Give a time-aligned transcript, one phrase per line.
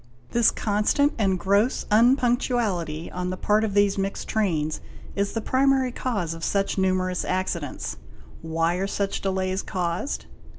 [0.31, 4.81] This constant and gross unpunctuality on the part of these mixed trains
[5.15, 7.97] is the primary cause of such numerous accidents.
[8.41, 10.25] Why are such delays caused?